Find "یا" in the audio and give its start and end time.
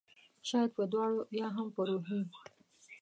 1.39-1.47